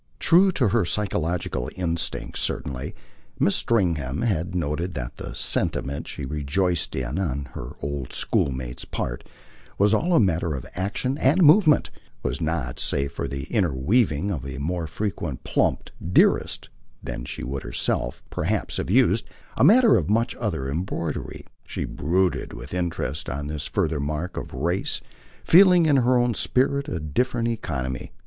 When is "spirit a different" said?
26.33-27.49